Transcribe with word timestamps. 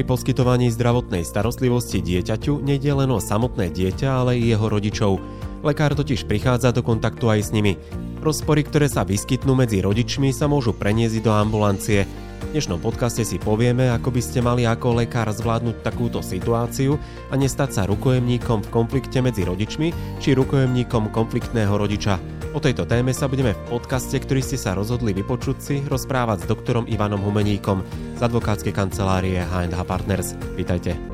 Pri 0.00 0.08
poskytovaní 0.08 0.72
zdravotnej 0.72 1.28
starostlivosti 1.28 2.00
dieťaťu 2.00 2.64
nejde 2.64 2.88
len 2.88 3.12
o 3.12 3.20
samotné 3.20 3.68
dieťa, 3.68 4.08
ale 4.08 4.40
i 4.40 4.48
jeho 4.48 4.72
rodičov. 4.72 5.20
Lekár 5.60 5.92
totiž 5.92 6.24
prichádza 6.24 6.72
do 6.72 6.80
kontaktu 6.80 7.28
aj 7.28 7.40
s 7.44 7.50
nimi. 7.52 7.76
Rozpory, 8.24 8.64
ktoré 8.64 8.88
sa 8.88 9.04
vyskytnú 9.04 9.52
medzi 9.52 9.84
rodičmi, 9.84 10.32
sa 10.32 10.48
môžu 10.48 10.72
preniesť 10.72 11.20
do 11.20 11.36
ambulancie. 11.36 12.08
V 12.40 12.56
dnešnom 12.56 12.80
podcaste 12.80 13.22
si 13.22 13.36
povieme, 13.36 13.92
ako 13.92 14.10
by 14.10 14.20
ste 14.24 14.40
mali 14.40 14.64
ako 14.64 14.98
lekár 14.98 15.28
zvládnuť 15.28 15.84
takúto 15.84 16.24
situáciu 16.24 16.96
a 17.30 17.34
nestať 17.36 17.76
sa 17.76 17.82
rukojemníkom 17.86 18.66
v 18.66 18.72
konflikte 18.72 19.20
medzi 19.20 19.44
rodičmi 19.44 20.18
či 20.18 20.34
rukojemníkom 20.34 21.12
konfliktného 21.12 21.70
rodiča. 21.70 22.18
O 22.50 22.58
tejto 22.58 22.82
téme 22.82 23.14
sa 23.14 23.30
budeme 23.30 23.54
v 23.54 23.62
podcaste, 23.70 24.18
ktorý 24.18 24.42
ste 24.42 24.58
sa 24.58 24.74
rozhodli 24.74 25.14
vypočuť 25.14 25.56
si, 25.62 25.76
rozprávať 25.86 26.44
s 26.44 26.50
doktorom 26.50 26.90
Ivanom 26.90 27.22
Humeníkom 27.22 27.86
z 28.18 28.20
advokátskej 28.26 28.74
kancelárie 28.74 29.38
H&H 29.38 29.78
Partners. 29.86 30.34
Vítajte. 30.58 31.09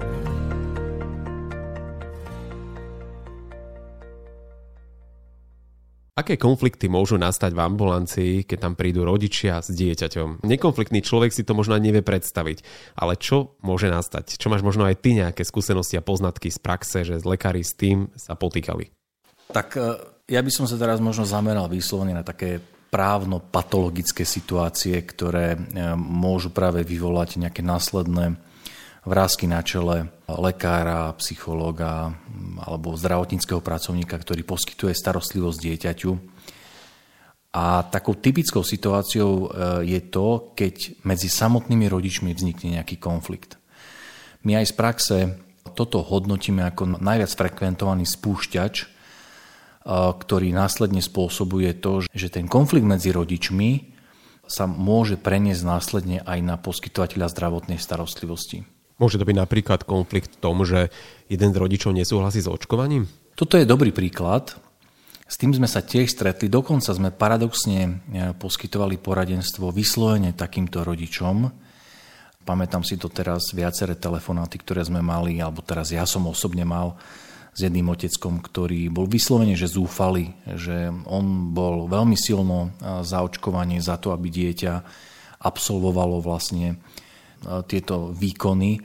Aké 6.16 6.40
konflikty 6.40 6.88
môžu 6.88 7.20
nastať 7.20 7.52
v 7.52 7.60
ambulancii, 7.60 8.48
keď 8.48 8.58
tam 8.64 8.72
prídu 8.72 9.04
rodičia 9.04 9.60
s 9.60 9.68
dieťaťom? 9.68 10.48
Nekonfliktný 10.48 11.04
človek 11.04 11.28
si 11.28 11.44
to 11.44 11.52
možno 11.52 11.76
nevie 11.76 12.00
predstaviť, 12.00 12.64
ale 12.96 13.20
čo 13.20 13.60
môže 13.60 13.92
nastať? 13.92 14.40
Čo 14.40 14.48
máš 14.48 14.64
možno 14.64 14.88
aj 14.88 14.96
ty 15.04 15.12
nejaké 15.12 15.44
skúsenosti 15.44 16.00
a 16.00 16.06
poznatky 16.06 16.48
z 16.48 16.56
praxe, 16.56 17.04
že 17.04 17.20
z 17.20 17.24
lekári 17.28 17.60
s 17.60 17.76
tým 17.76 18.08
sa 18.16 18.32
potýkali? 18.32 18.96
Tak 19.52 19.76
e, 19.76 19.80
ja 20.32 20.40
by 20.40 20.48
som 20.48 20.64
sa 20.64 20.80
teraz 20.80 21.04
možno 21.04 21.28
zameral 21.28 21.68
vyslovene 21.68 22.16
na 22.16 22.24
také 22.24 22.64
právno-patologické 22.88 24.24
situácie, 24.24 24.96
ktoré 25.04 25.52
e, 25.52 25.58
môžu 26.00 26.48
práve 26.48 26.80
vyvolať 26.80 27.44
nejaké 27.44 27.60
následné 27.60 28.40
vrázky 29.06 29.46
na 29.46 29.62
čele 29.62 30.10
lekára, 30.26 31.14
psychológa 31.22 32.10
alebo 32.58 32.98
zdravotníckého 32.98 33.62
pracovníka, 33.62 34.18
ktorý 34.18 34.42
poskytuje 34.42 34.92
starostlivosť 34.92 35.58
dieťaťu. 35.62 36.12
A 37.56 37.86
takou 37.88 38.12
typickou 38.12 38.60
situáciou 38.60 39.32
e, 39.32 39.46
je 39.88 40.00
to, 40.12 40.52
keď 40.52 41.00
medzi 41.08 41.32
samotnými 41.32 41.88
rodičmi 41.88 42.36
vznikne 42.36 42.76
nejaký 42.76 43.00
konflikt. 43.00 43.56
My 44.44 44.60
aj 44.60 44.66
z 44.68 44.74
praxe 44.76 45.16
toto 45.72 46.04
hodnotíme 46.04 46.60
ako 46.68 47.00
najviac 47.00 47.32
frekventovaný 47.32 48.04
spúšťač, 48.04 48.74
e, 48.76 48.86
ktorý 49.88 50.52
následne 50.52 51.00
spôsobuje 51.00 51.80
to, 51.80 52.04
že 52.12 52.28
ten 52.28 52.44
konflikt 52.44 52.84
medzi 52.84 53.08
rodičmi 53.08 53.96
sa 54.44 54.68
môže 54.68 55.16
preniesť 55.16 55.62
následne 55.64 56.18
aj 56.28 56.38
na 56.44 56.60
poskytovateľa 56.60 57.32
zdravotnej 57.32 57.80
starostlivosti. 57.80 58.75
Môže 58.96 59.20
to 59.20 59.28
byť 59.28 59.36
napríklad 59.36 59.84
konflikt 59.84 60.36
v 60.36 60.40
tom, 60.40 60.64
že 60.64 60.88
jeden 61.28 61.52
z 61.52 61.60
rodičov 61.60 61.92
nesúhlasí 61.92 62.40
s 62.40 62.48
očkovaním? 62.48 63.04
Toto 63.36 63.60
je 63.60 63.68
dobrý 63.68 63.92
príklad. 63.92 64.56
S 65.26 65.36
tým 65.36 65.52
sme 65.52 65.68
sa 65.68 65.84
tiež 65.84 66.08
stretli, 66.08 66.46
dokonca 66.48 66.94
sme 66.94 67.12
paradoxne 67.12 67.78
e, 67.82 67.90
poskytovali 68.38 68.96
poradenstvo 68.96 69.74
vyslovene 69.74 70.32
takýmto 70.32 70.86
rodičom. 70.86 71.50
Pamätám 72.46 72.86
si 72.86 72.94
to 72.94 73.10
teraz 73.10 73.50
viaceré 73.50 73.98
telefonáty, 73.98 74.62
ktoré 74.62 74.86
sme 74.86 75.02
mali, 75.02 75.42
alebo 75.42 75.66
teraz 75.66 75.90
ja 75.90 76.06
som 76.06 76.30
osobne 76.30 76.62
mal 76.62 76.94
s 77.52 77.58
jedným 77.66 77.90
oteckom, 77.90 78.38
ktorý 78.38 78.86
bol 78.86 79.10
vyslovene, 79.10 79.58
že 79.58 79.66
zúfali, 79.66 80.30
že 80.56 80.88
on 81.10 81.50
bol 81.50 81.90
veľmi 81.90 82.14
silno 82.14 82.70
e, 82.72 83.02
zaočkovaný 83.02 83.82
za 83.82 83.98
to, 83.98 84.14
aby 84.14 84.30
dieťa 84.30 84.72
absolvovalo 85.42 86.22
vlastne 86.22 86.80
tieto 87.66 88.10
výkony, 88.14 88.80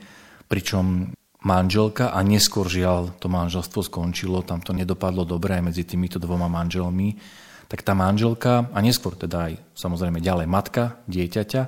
pričom 0.46 1.10
manželka 1.42 2.14
a 2.14 2.22
neskôr 2.22 2.70
žiaľ 2.70 3.18
to 3.18 3.26
manželstvo 3.26 3.82
skončilo, 3.82 4.46
tam 4.46 4.62
to 4.62 4.70
nedopadlo 4.70 5.26
dobre 5.26 5.58
aj 5.58 5.72
medzi 5.72 5.82
týmito 5.82 6.22
dvoma 6.22 6.46
manželmi, 6.46 7.18
tak 7.66 7.82
tá 7.82 7.96
manželka 7.96 8.70
a 8.70 8.78
neskôr 8.78 9.16
teda 9.18 9.50
aj 9.50 9.52
samozrejme 9.74 10.22
ďalej 10.22 10.46
matka 10.46 11.02
dieťaťa 11.10 11.62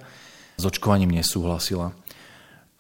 s 0.54 0.62
očkovaním 0.62 1.10
nesúhlasila. 1.16 1.96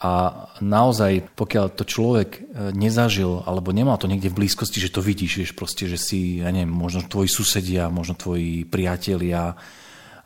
A 0.04 0.12
naozaj, 0.60 1.32
pokiaľ 1.32 1.66
to 1.80 1.88
človek 1.88 2.30
e, 2.36 2.40
nezažil, 2.76 3.40
alebo 3.48 3.72
nemal 3.72 3.96
to 3.96 4.04
niekde 4.04 4.28
v 4.28 4.44
blízkosti, 4.44 4.76
že 4.76 4.92
to 4.92 5.00
vidíš, 5.00 5.32
vieš 5.40 5.52
proste, 5.56 5.88
že 5.88 5.96
si, 5.96 6.44
ja 6.44 6.52
neviem, 6.52 6.68
možno 6.68 7.08
tvoji 7.08 7.32
susedia, 7.32 7.88
možno 7.88 8.12
tvoji 8.12 8.68
priatelia, 8.68 9.56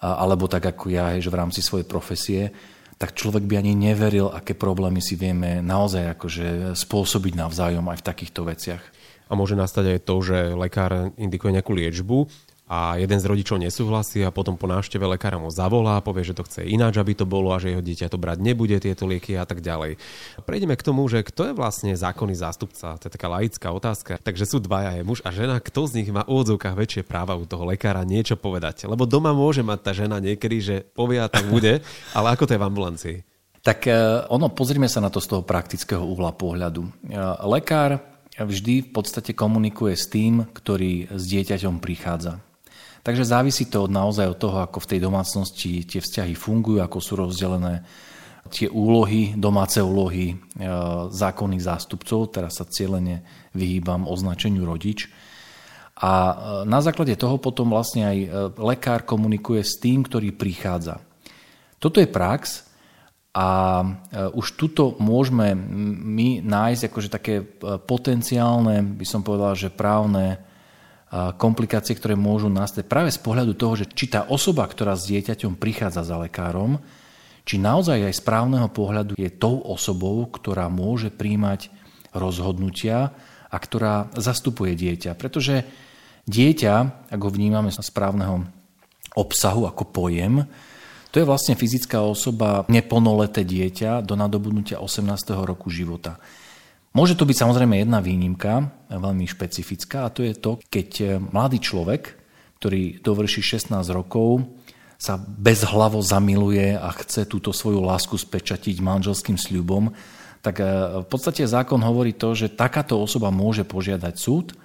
alebo 0.03 0.50
tak 0.50 0.67
ako 0.75 0.91
ja, 0.91 1.15
že 1.19 1.31
v 1.31 1.38
rámci 1.38 1.61
svojej 1.62 1.87
profesie, 1.87 2.50
tak 2.99 3.15
človek 3.15 3.47
by 3.47 3.63
ani 3.63 3.79
neveril, 3.79 4.35
aké 4.35 4.59
problémy 4.59 4.99
si 4.99 5.15
vieme 5.15 5.63
naozaj 5.63 6.19
akože 6.19 6.75
spôsobiť 6.75 7.33
navzájom 7.39 7.87
aj 7.87 8.03
v 8.03 8.07
takýchto 8.11 8.43
veciach. 8.43 8.83
A 9.31 9.33
môže 9.39 9.55
nastať 9.55 9.95
aj 9.95 10.01
to, 10.03 10.15
že 10.19 10.39
lekár 10.59 11.15
indikuje 11.15 11.55
nejakú 11.55 11.73
liečbu 11.79 12.27
a 12.69 13.01
jeden 13.01 13.17
z 13.17 13.25
rodičov 13.25 13.56
nesúhlasí 13.56 14.21
a 14.21 14.29
potom 14.29 14.61
po 14.61 14.69
návšteve 14.69 15.01
lekára 15.17 15.41
mu 15.41 15.49
zavolá 15.49 16.05
povie, 16.05 16.29
že 16.29 16.37
to 16.37 16.45
chce 16.45 16.69
ináč, 16.69 17.01
aby 17.01 17.17
to 17.17 17.25
bolo 17.25 17.49
a 17.51 17.56
že 17.56 17.73
jeho 17.73 17.81
dieťa 17.81 18.12
to 18.12 18.21
brať 18.21 18.45
nebude, 18.45 18.77
tieto 18.77 19.09
lieky 19.09 19.41
a 19.41 19.49
tak 19.49 19.65
ďalej. 19.65 19.97
Prejdeme 20.45 20.77
k 20.77 20.84
tomu, 20.84 21.09
že 21.09 21.25
kto 21.25 21.51
je 21.51 21.55
vlastne 21.56 21.97
zákonný 21.97 22.37
zástupca, 22.37 23.01
to 23.01 23.09
je 23.09 23.15
taká 23.17 23.33
laická 23.33 23.73
otázka. 23.73 24.21
Takže 24.21 24.45
sú 24.45 24.61
dvaja, 24.61 25.01
je 25.01 25.03
muž 25.09 25.25
a 25.25 25.33
žena, 25.33 25.56
kto 25.65 25.89
z 25.89 26.05
nich 26.05 26.12
má 26.12 26.29
v 26.29 26.37
úvodzovkách 26.37 26.77
väčšie 26.77 27.03
práva 27.09 27.41
u 27.41 27.49
toho 27.49 27.65
lekára 27.65 28.05
niečo 28.05 28.37
povedať. 28.37 28.85
Lebo 28.85 29.09
doma 29.09 29.33
môže 29.33 29.65
mať 29.65 29.79
tá 29.81 29.93
žena 29.97 30.21
niekedy, 30.21 30.56
že 30.61 30.77
povie 30.93 31.25
a 31.25 31.33
tak 31.33 31.49
bude, 31.49 31.81
ale 32.17 32.37
ako 32.37 32.45
to 32.45 32.55
je 32.55 32.61
v 32.61 32.69
ambulancii? 32.69 33.17
Tak 33.65 33.89
e, 33.89 33.93
ono, 34.29 34.53
pozrime 34.53 34.87
sa 34.87 35.00
na 35.00 35.09
to 35.09 35.19
z 35.19 35.29
toho 35.35 35.43
praktického 35.43 36.05
uhla 36.05 36.37
pohľadu. 36.37 36.85
E, 36.85 36.91
lekár 37.49 38.00
vždy 38.39 38.87
v 38.87 38.91
podstate 38.95 39.35
komunikuje 39.35 39.99
s 39.99 40.06
tým, 40.06 40.47
ktorý 40.47 41.11
s 41.11 41.23
dieťaťom 41.27 41.83
prichádza. 41.83 42.48
Takže 43.03 43.25
závisí 43.25 43.71
to 43.71 43.87
od, 43.87 43.93
naozaj 43.93 44.27
od 44.35 44.39
toho, 44.39 44.59
ako 44.63 44.79
v 44.83 44.91
tej 44.97 45.01
domácnosti 45.01 45.87
tie 45.87 46.01
vzťahy 46.03 46.35
fungujú, 46.35 46.83
ako 46.83 46.99
sú 46.99 47.13
rozdelené 47.17 47.87
tie 48.49 48.67
úlohy, 48.69 49.37
domáce 49.37 49.79
úlohy 49.79 50.33
e, 50.33 50.37
zákonných 51.13 51.63
zástupcov, 51.63 52.33
teraz 52.33 52.59
sa 52.59 52.65
cieľene 52.65 53.23
vyhýbam 53.53 54.09
označeniu 54.09 54.65
rodič. 54.65 55.07
A 56.01 56.13
e, 56.13 56.35
na 56.65 56.81
základe 56.81 57.15
toho 57.15 57.37
potom 57.37 57.71
vlastne 57.71 58.09
aj 58.09 58.19
e, 58.19 58.29
lekár 58.57 59.05
komunikuje 59.05 59.61
s 59.63 59.77
tým, 59.79 60.03
ktorý 60.03 60.33
prichádza. 60.33 61.05
Toto 61.79 62.03
je 62.03 62.11
prax 62.11 62.67
a 63.39 63.47
už 64.35 64.59
tuto 64.59 64.99
môžeme 64.99 65.55
my 65.55 66.43
nájsť 66.43 66.91
akože 66.91 67.07
také 67.13 67.39
potenciálne, 67.87 68.83
by 68.83 69.07
som 69.07 69.23
povedal, 69.23 69.55
že 69.55 69.71
právne 69.71 70.43
komplikácie, 71.41 71.97
ktoré 71.97 72.13
môžu 72.13 72.53
nastať 72.53 72.85
práve 72.85 73.09
z 73.09 73.21
pohľadu 73.21 73.57
toho, 73.57 73.81
že 73.81 73.89
či 73.89 74.13
tá 74.13 74.29
osoba, 74.29 74.69
ktorá 74.69 74.93
s 74.93 75.09
dieťaťom 75.09 75.57
prichádza 75.57 76.05
za 76.05 76.17
lekárom, 76.21 76.77
či 77.49 77.57
naozaj 77.57 78.13
aj 78.13 78.15
z 78.21 78.23
právneho 78.29 78.69
pohľadu 78.69 79.17
je 79.17 79.33
tou 79.33 79.65
osobou, 79.65 80.21
ktorá 80.29 80.69
môže 80.69 81.09
príjmať 81.09 81.73
rozhodnutia 82.13 83.17
a 83.49 83.57
ktorá 83.57 84.13
zastupuje 84.13 84.77
dieťa. 84.77 85.17
Pretože 85.17 85.65
dieťa, 86.29 86.75
ak 87.09 87.21
ho 87.25 87.31
vnímame 87.33 87.73
z 87.73 87.81
správneho 87.81 88.45
obsahu 89.17 89.65
ako 89.65 89.89
pojem, 89.89 90.45
to 91.09 91.25
je 91.25 91.25
vlastne 91.25 91.57
fyzická 91.57 92.05
osoba, 92.05 92.69
neplnoleté 92.69 93.49
dieťa 93.49 94.05
do 94.05 94.13
nadobudnutia 94.13 94.77
18. 94.85 95.09
roku 95.49 95.73
života. 95.73 96.21
Môže 96.97 97.15
to 97.15 97.28
byť 97.28 97.37
samozrejme 97.37 97.84
jedna 97.84 98.00
výnimka, 98.00 98.72
veľmi 98.88 99.28
špecifická, 99.28 100.09
a 100.09 100.12
to 100.12 100.25
je 100.25 100.34
to, 100.34 100.56
keď 100.72 100.88
e, 100.99 101.04
mladý 101.21 101.60
človek, 101.60 102.16
ktorý 102.59 103.04
dovrší 103.04 103.44
16 103.44 103.76
rokov, 103.93 104.49
sa 104.99 105.14
bezhlavo 105.14 106.02
zamiluje 106.02 106.75
a 106.75 106.90
chce 106.90 107.29
túto 107.31 107.55
svoju 107.55 107.79
lásku 107.79 108.19
spečatiť 108.19 108.82
manželským 108.82 109.38
sľubom, 109.38 109.94
tak 110.43 110.58
e, 110.58 110.64
v 111.05 111.06
podstate 111.06 111.44
zákon 111.46 111.79
hovorí 111.79 112.17
to, 112.17 112.35
že 112.35 112.56
takáto 112.56 112.99
osoba 112.99 113.29
môže 113.29 113.62
požiadať 113.62 114.14
súd, 114.17 114.56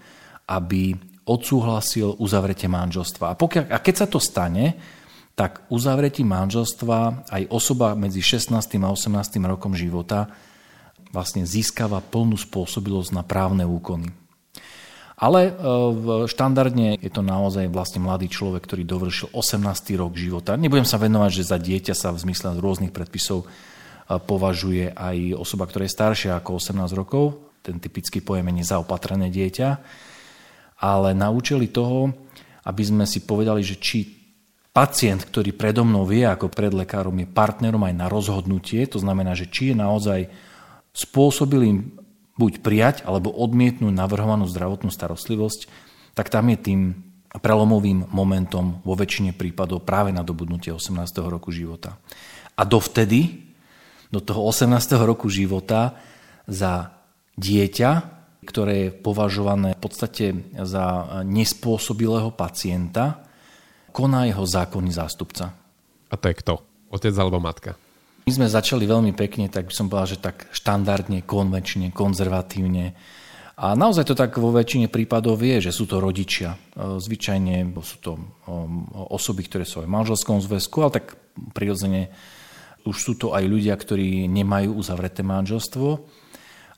aby 0.47 0.95
odsúhlasil 1.23 2.19
uzavretie 2.19 2.67
manželstva. 2.67 3.35
A, 3.35 3.37
pokiaľ, 3.37 3.63
a 3.71 3.79
keď 3.79 3.95
sa 3.95 4.07
to 4.07 4.19
stane, 4.19 4.75
tak 5.33 5.65
uzavretí 5.73 6.21
manželstva 6.21 7.29
aj 7.29 7.43
osoba 7.49 7.97
medzi 7.97 8.21
16. 8.21 8.53
a 8.53 8.89
18. 8.89 9.37
rokom 9.49 9.73
života 9.73 10.29
vlastne 11.13 11.45
získava 11.45 12.01
plnú 12.01 12.35
spôsobilosť 12.35 13.13
na 13.13 13.21
právne 13.21 13.63
úkony. 13.63 14.09
Ale 15.13 15.47
e, 15.47 15.51
štandardne 16.25 16.97
je 16.97 17.11
to 17.13 17.21
naozaj 17.21 17.69
vlastne 17.69 18.01
mladý 18.01 18.27
človek, 18.27 18.65
ktorý 18.65 18.83
dovršil 18.83 19.31
18. 19.31 19.61
rok 19.95 20.17
života. 20.17 20.57
Nebudem 20.57 20.89
sa 20.89 20.97
venovať, 20.97 21.31
že 21.31 21.49
za 21.53 21.57
dieťa 21.61 21.93
sa 21.93 22.09
v 22.11 22.27
zmysle 22.27 22.57
rôznych 22.57 22.91
predpisov 22.91 23.45
e, 23.45 23.47
považuje 24.17 24.89
aj 24.91 25.37
osoba, 25.37 25.69
ktorá 25.69 25.85
je 25.85 25.95
staršia 25.95 26.31
ako 26.41 26.57
18 26.57 26.97
rokov. 26.97 27.39
Ten 27.61 27.77
typický 27.77 28.19
pojem 28.25 28.51
je 28.51 28.65
nezaopatrené 28.65 29.29
dieťa. 29.29 29.69
Ale 30.83 31.15
na 31.15 31.31
účely 31.31 31.69
toho, 31.71 32.11
aby 32.65 32.83
sme 32.83 33.05
si 33.07 33.23
povedali, 33.23 33.63
že 33.63 33.79
či 33.79 34.03
pacient, 34.73 35.29
ktorý 35.29 35.53
predo 35.53 35.85
mnou 35.85 36.03
vie 36.03 36.25
ako 36.25 36.49
pred 36.49 36.73
lekárom, 36.73 37.13
je 37.21 37.29
partnerom 37.29 37.85
aj 37.85 37.93
na 37.93 38.09
rozhodnutie, 38.09 38.83
to 38.89 38.97
znamená, 38.97 39.37
že 39.37 39.47
či 39.47 39.71
je 39.71 39.75
naozaj 39.77 40.19
spôsobili 40.93 41.65
im 41.67 41.79
buď 42.37 42.61
prijať 42.61 42.95
alebo 43.05 43.33
odmietnúť 43.33 43.93
navrhovanú 43.93 44.45
zdravotnú 44.49 44.89
starostlivosť, 44.89 45.69
tak 46.13 46.29
tam 46.29 46.49
je 46.53 46.57
tým 46.57 46.81
prelomovým 47.33 48.13
momentom 48.13 48.85
vo 48.85 48.93
väčšine 48.93 49.33
prípadov 49.33 49.81
práve 49.81 50.13
nadobudnutie 50.13 50.69
18. 50.69 51.01
roku 51.25 51.49
života. 51.49 51.97
A 52.53 52.61
dovtedy, 52.61 53.49
do 54.13 54.21
toho 54.21 54.45
18. 54.45 54.69
roku 55.01 55.25
života, 55.33 55.97
za 56.45 56.93
dieťa, 57.39 57.91
ktoré 58.45 58.73
je 58.85 58.89
považované 58.93 59.73
v 59.73 59.81
podstate 59.81 60.25
za 60.61 61.17
nespôsobilého 61.25 62.29
pacienta, 62.35 63.25
koná 63.89 64.29
jeho 64.29 64.43
zákonný 64.45 64.93
zástupca. 64.93 65.55
A 66.11 66.15
to 66.19 66.25
je 66.29 66.35
kto? 66.37 66.53
Otec 66.93 67.15
alebo 67.17 67.41
matka? 67.41 67.73
My 68.23 68.31
sme 68.31 68.47
začali 68.47 68.87
veľmi 68.87 69.11
pekne, 69.11 69.51
tak 69.51 69.67
by 69.67 69.73
som 69.75 69.91
povedal, 69.91 70.15
že 70.15 70.23
tak 70.23 70.47
štandardne, 70.55 71.27
konvenčne, 71.27 71.91
konzervatívne. 71.91 72.95
A 73.59 73.75
naozaj 73.75 74.07
to 74.07 74.15
tak 74.15 74.39
vo 74.39 74.49
väčšine 74.49 74.87
prípadov 74.87 75.43
vie, 75.43 75.59
že 75.59 75.75
sú 75.75 75.85
to 75.85 75.99
rodičia. 75.99 76.55
E, 76.55 76.97
zvyčajne 77.03 77.69
sú 77.83 77.97
to 78.01 78.17
um, 78.17 78.87
osoby, 79.11 79.45
ktoré 79.45 79.67
sú 79.67 79.83
aj 79.83 79.87
v 79.91 79.95
manželskom 79.99 80.39
zväzku, 80.41 80.77
ale 80.81 81.03
tak 81.03 81.05
prirodzene 81.53 82.09
už 82.87 82.95
sú 82.95 83.13
to 83.19 83.35
aj 83.35 83.43
ľudia, 83.45 83.75
ktorí 83.75 84.25
nemajú 84.25 84.73
uzavreté 84.73 85.21
manželstvo, 85.21 85.87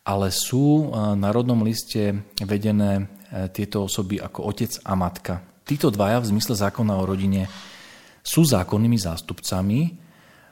ale 0.03 0.27
sú 0.33 0.89
e, 0.89 1.13
na 1.13 1.29
rodnom 1.29 1.61
liste 1.61 2.25
vedené 2.41 3.05
e, 3.29 3.53
tieto 3.53 3.85
osoby 3.85 4.17
ako 4.17 4.49
otec 4.49 4.81
a 4.81 4.93
matka. 4.97 5.33
Títo 5.61 5.93
dvaja 5.93 6.19
v 6.25 6.29
zmysle 6.35 6.57
zákona 6.57 6.97
o 6.97 7.07
rodine 7.07 7.47
sú 8.25 8.43
zákonnými 8.43 8.97
zástupcami, 8.97 10.04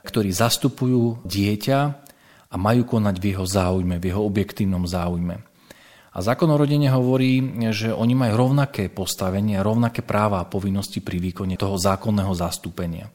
ktorí 0.04 0.30
zastupujú 0.36 1.24
dieťa 1.24 1.80
a 2.54 2.56
majú 2.60 2.84
konať 2.86 3.16
v 3.18 3.26
jeho 3.34 3.46
záujme, 3.48 3.98
v 3.98 4.08
jeho 4.14 4.22
objektívnom 4.22 4.86
záujme. 4.86 5.42
A 6.14 6.22
zákon 6.22 6.46
o 6.46 6.60
rodine 6.62 6.94
hovorí, 6.94 7.42
že 7.74 7.90
oni 7.90 8.14
majú 8.14 8.38
rovnaké 8.38 8.94
postavenie, 8.94 9.58
rovnaké 9.58 10.06
práva 10.06 10.46
a 10.46 10.50
povinnosti 10.50 11.02
pri 11.02 11.18
výkone 11.18 11.58
toho 11.58 11.74
zákonného 11.74 12.30
zastúpenia. 12.38 13.10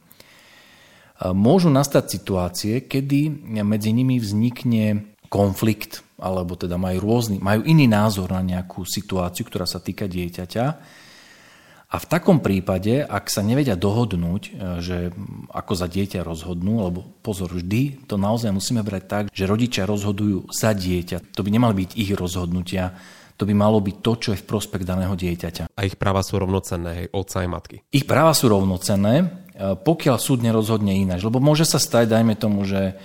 Môžu 1.23 1.71
nastať 1.71 2.05
situácie, 2.11 2.75
kedy 2.91 3.55
medzi 3.63 3.95
nimi 3.95 4.19
vznikne 4.19 5.15
konflikt, 5.31 6.03
alebo 6.19 6.59
teda 6.59 6.75
majú 6.75 6.99
rôzny, 6.99 7.39
majú 7.39 7.63
iný 7.63 7.87
názor 7.87 8.35
na 8.35 8.43
nejakú 8.43 8.83
situáciu, 8.83 9.47
ktorá 9.47 9.67
sa 9.67 9.79
týka 9.79 10.11
dieťaťa 10.11 10.67
a 11.89 11.97
v 11.97 12.07
takom 12.07 12.45
prípade, 12.45 13.01
ak 13.01 13.33
sa 13.33 13.41
nevedia 13.41 13.73
dohodnúť, 13.73 14.43
e, 14.45 14.51
že 14.85 14.97
ako 15.49 15.73
za 15.73 15.89
dieťa 15.89 16.21
rozhodnú, 16.21 16.85
lebo 16.85 17.01
pozor, 17.25 17.49
vždy 17.49 18.05
to 18.05 18.21
naozaj 18.21 18.53
musíme 18.53 18.85
brať 18.85 19.05
tak, 19.09 19.25
že 19.33 19.49
rodičia 19.49 19.89
rozhodujú 19.89 20.53
za 20.53 20.77
dieťa. 20.77 21.33
To 21.33 21.41
by 21.41 21.49
nemali 21.49 21.89
byť 21.89 21.91
ich 21.97 22.13
rozhodnutia, 22.13 22.93
to 23.41 23.49
by 23.49 23.57
malo 23.57 23.81
byť 23.81 23.97
to, 24.05 24.13
čo 24.21 24.29
je 24.37 24.41
v 24.45 24.49
prospech 24.51 24.85
daného 24.85 25.17
dieťaťa. 25.17 25.73
A 25.73 25.81
ich 25.89 25.97
práva 25.97 26.21
sú 26.21 26.37
rovnocenné, 26.37 26.91
hej, 26.93 27.07
otca 27.09 27.41
aj 27.41 27.49
matky. 27.49 27.77
Ich 27.89 28.05
práva 28.05 28.37
sú 28.37 28.53
rovnocenné, 28.53 29.15
e, 29.25 29.27
pokiaľ 29.81 30.17
súd 30.21 30.45
nerozhodne 30.45 30.93
ináč. 30.93 31.25
Lebo 31.25 31.41
môže 31.41 31.65
sa 31.65 31.81
stať, 31.81 32.13
dajme 32.13 32.37
tomu, 32.37 32.69
že 32.69 33.01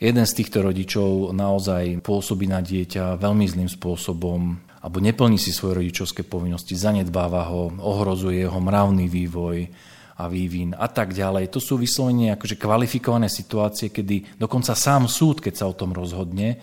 jeden 0.00 0.24
z 0.24 0.32
týchto 0.32 0.64
rodičov 0.64 1.36
naozaj 1.36 2.00
pôsobí 2.00 2.48
na 2.48 2.64
dieťa 2.64 3.20
veľmi 3.20 3.44
zlým 3.44 3.68
spôsobom, 3.68 4.56
alebo 4.84 5.00
neplní 5.00 5.40
si 5.40 5.48
svoje 5.48 5.80
rodičovské 5.80 6.28
povinnosti, 6.28 6.76
zanedbáva 6.76 7.48
ho, 7.48 7.72
ohrozuje 7.80 8.44
jeho 8.44 8.60
mravný 8.60 9.08
vývoj 9.08 9.72
a 10.20 10.28
vývin 10.28 10.76
a 10.76 10.92
tak 10.92 11.16
ďalej. 11.16 11.48
To 11.56 11.58
sú 11.58 11.80
vyslovene 11.80 12.36
akože 12.36 12.60
kvalifikované 12.60 13.32
situácie, 13.32 13.88
kedy 13.88 14.36
dokonca 14.36 14.76
sám 14.76 15.08
súd, 15.08 15.40
keď 15.40 15.54
sa 15.56 15.66
o 15.72 15.74
tom 15.74 15.96
rozhodne, 15.96 16.60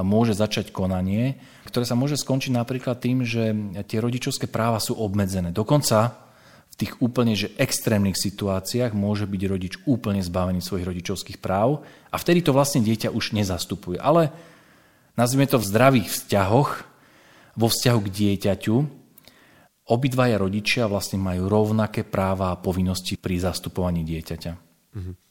môže 0.00 0.32
začať 0.32 0.72
konanie, 0.72 1.36
ktoré 1.68 1.84
sa 1.84 1.98
môže 2.00 2.16
skončiť 2.16 2.56
napríklad 2.56 2.96
tým, 2.96 3.28
že 3.28 3.52
tie 3.84 4.00
rodičovské 4.00 4.48
práva 4.48 4.80
sú 4.80 4.96
obmedzené. 4.96 5.52
Dokonca 5.52 6.16
v 6.72 6.74
tých 6.80 6.96
úplne 7.04 7.36
že 7.36 7.52
extrémnych 7.60 8.16
situáciách 8.16 8.96
môže 8.96 9.28
byť 9.28 9.42
rodič 9.44 9.74
úplne 9.84 10.24
zbavený 10.24 10.64
svojich 10.64 10.88
rodičovských 10.88 11.38
práv 11.44 11.84
a 12.08 12.16
vtedy 12.16 12.40
to 12.40 12.56
vlastne 12.56 12.80
dieťa 12.80 13.12
už 13.12 13.36
nezastupuje. 13.36 14.00
Ale 14.00 14.32
nazvime 15.12 15.44
to 15.44 15.60
v 15.60 15.68
zdravých 15.68 16.08
vzťahoch, 16.08 16.89
vo 17.56 17.66
vzťahu 17.70 18.00
k 18.06 18.08
dieťaťu 18.10 18.76
obidvaja 19.90 20.38
rodičia 20.38 20.86
vlastne 20.86 21.18
majú 21.18 21.50
rovnaké 21.50 22.06
práva 22.06 22.54
a 22.54 22.60
povinnosti 22.60 23.18
pri 23.18 23.42
zastupovaní 23.42 24.06
dieťaťa. 24.06 24.52
Mm-hmm 24.94 25.29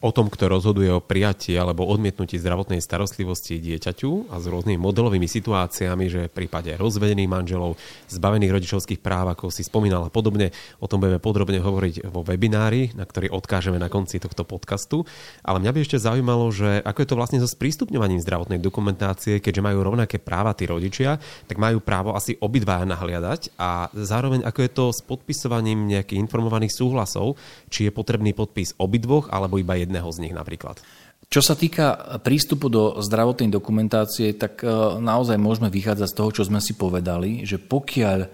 o 0.00 0.10
tom, 0.16 0.32
kto 0.32 0.48
rozhoduje 0.48 0.88
o 0.88 1.04
prijatí 1.04 1.52
alebo 1.60 1.84
odmietnutí 1.84 2.40
zdravotnej 2.40 2.80
starostlivosti 2.80 3.60
dieťaťu 3.60 4.32
a 4.32 4.40
s 4.40 4.48
rôznymi 4.48 4.80
modelovými 4.80 5.28
situáciami, 5.28 6.04
že 6.08 6.20
v 6.32 6.36
prípade 6.44 6.72
rozvedených 6.80 7.28
manželov, 7.28 7.76
zbavených 8.08 8.48
rodičovských 8.48 9.04
práv, 9.04 9.36
ako 9.36 9.52
si 9.52 9.60
spomínala 9.60 10.08
podobne, 10.08 10.56
o 10.80 10.88
tom 10.88 11.04
budeme 11.04 11.20
podrobne 11.20 11.60
hovoriť 11.60 12.08
vo 12.08 12.24
webinári, 12.24 12.96
na 12.96 13.04
ktorý 13.04 13.28
odkážeme 13.28 13.76
na 13.76 13.92
konci 13.92 14.16
tohto 14.16 14.48
podcastu. 14.48 15.04
Ale 15.44 15.60
mňa 15.60 15.72
by 15.76 15.78
ešte 15.84 16.00
zaujímalo, 16.00 16.48
že 16.48 16.80
ako 16.80 16.98
je 17.04 17.08
to 17.12 17.18
vlastne 17.20 17.38
so 17.44 17.48
sprístupňovaním 17.48 18.24
zdravotnej 18.24 18.56
dokumentácie, 18.56 19.44
keďže 19.44 19.60
majú 19.60 19.84
rovnaké 19.84 20.16
práva 20.16 20.56
tí 20.56 20.64
rodičia, 20.64 21.20
tak 21.44 21.60
majú 21.60 21.84
právo 21.84 22.16
asi 22.16 22.40
obidvaja 22.40 22.88
nahliadať 22.88 23.52
a 23.60 23.92
zároveň 23.92 24.48
ako 24.48 24.60
je 24.64 24.70
to 24.72 24.84
s 24.96 25.00
podpisovaním 25.04 25.92
nejakých 25.92 26.24
informovaných 26.24 26.72
súhlasov, 26.72 27.36
či 27.68 27.84
je 27.84 27.92
potrebný 27.92 28.32
podpis 28.32 28.72
obidvoch 28.80 29.28
alebo 29.28 29.60
iba 29.60 29.76
jedného 29.76 29.89
jedného 29.90 30.06
z 30.14 30.22
nich 30.22 30.34
napríklad. 30.34 30.78
Čo 31.26 31.42
sa 31.42 31.58
týka 31.58 32.18
prístupu 32.22 32.70
do 32.70 33.02
zdravotnej 33.02 33.50
dokumentácie, 33.50 34.38
tak 34.38 34.62
e, 34.62 34.70
naozaj 35.02 35.38
môžeme 35.38 35.66
vychádzať 35.70 36.08
z 36.10 36.16
toho, 36.16 36.30
čo 36.30 36.42
sme 36.46 36.62
si 36.62 36.78
povedali, 36.78 37.42
že 37.42 37.58
pokiaľ 37.58 38.18
e, 38.22 38.28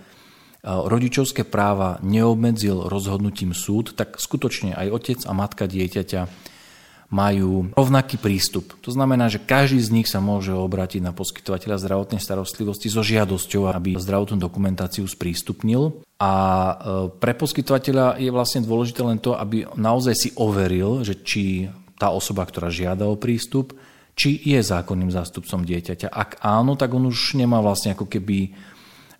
rodičovské 0.64 1.48
práva 1.48 2.00
neobmedzil 2.04 2.88
rozhodnutím 2.88 3.52
súd, 3.52 3.96
tak 3.96 4.20
skutočne 4.20 4.76
aj 4.76 4.88
otec 4.92 5.18
a 5.28 5.32
matka 5.32 5.64
dieťaťa 5.68 6.20
majú 7.06 7.70
rovnaký 7.74 8.18
prístup. 8.18 8.74
To 8.82 8.90
znamená, 8.90 9.30
že 9.30 9.38
každý 9.38 9.78
z 9.78 9.94
nich 9.94 10.08
sa 10.10 10.18
môže 10.18 10.50
obrátiť 10.50 11.02
na 11.02 11.14
poskytovateľa 11.14 11.78
zdravotnej 11.78 12.18
starostlivosti 12.18 12.90
so 12.90 13.02
žiadosťou, 13.06 13.70
aby 13.70 13.94
zdravotnú 13.94 14.42
dokumentáciu 14.42 15.06
sprístupnil. 15.06 16.02
A 16.18 16.32
e, 16.32 16.74
pre 17.22 17.36
poskytovateľa 17.38 18.18
je 18.18 18.30
vlastne 18.34 18.66
dôležité 18.66 19.06
len 19.06 19.22
to, 19.22 19.38
aby 19.38 19.68
naozaj 19.78 20.14
si 20.18 20.28
overil, 20.34 21.06
že 21.06 21.22
či 21.22 21.70
tá 21.96 22.10
osoba, 22.10 22.44
ktorá 22.44 22.68
žiada 22.68 23.06
o 23.06 23.14
prístup, 23.14 23.76
či 24.16 24.40
je 24.40 24.58
zákonným 24.64 25.12
zástupcom 25.12 25.62
dieťaťa. 25.62 26.08
Ak 26.08 26.40
áno, 26.40 26.74
tak 26.74 26.96
on 26.96 27.04
už 27.06 27.36
nemá 27.36 27.60
vlastne 27.60 27.92
ako 27.92 28.08
keby 28.08 28.56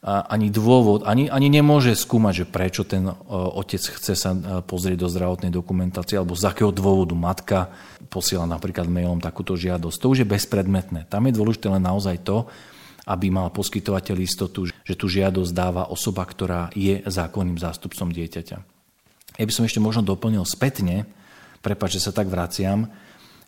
ani 0.05 0.53
dôvod, 0.53 1.09
ani, 1.09 1.27
ani 1.33 1.49
nemôže 1.49 1.97
skúmať, 1.97 2.45
že 2.45 2.47
prečo 2.47 2.83
ten 2.85 3.09
e, 3.09 3.15
otec 3.33 3.81
chce 3.81 4.15
sa 4.15 4.31
e, 4.37 4.39
pozrieť 4.63 5.03
do 5.03 5.09
zdravotnej 5.09 5.51
dokumentácie 5.51 6.21
alebo 6.21 6.37
z 6.37 6.47
akého 6.47 6.71
dôvodu 6.71 7.17
matka 7.17 7.73
posiela 8.13 8.45
napríklad 8.45 8.87
mailom 8.87 9.19
takúto 9.19 9.57
žiadosť. 9.57 9.99
To 9.99 10.07
už 10.13 10.23
je 10.23 10.29
bezpredmetné. 10.29 11.11
Tam 11.11 11.27
je 11.27 11.35
dôležité 11.35 11.73
len 11.73 11.83
naozaj 11.83 12.23
to, 12.23 12.47
aby 13.09 13.33
mal 13.33 13.51
poskytovateľ 13.51 14.17
istotu, 14.21 14.69
že 14.69 14.95
tú 14.95 15.07
žiadosť 15.11 15.51
dáva 15.51 15.89
osoba, 15.89 16.23
ktorá 16.23 16.71
je 16.75 17.03
zákonným 17.07 17.57
zástupcom 17.57 18.11
dieťaťa. 18.11 18.59
Ja 19.37 19.45
by 19.45 19.53
som 19.53 19.67
ešte 19.67 19.83
možno 19.83 20.07
doplnil 20.07 20.47
spätne, 20.47 21.09
prepáč, 21.65 21.99
že 21.99 22.05
sa 22.09 22.13
tak 22.15 22.31
vraciam, 22.31 22.93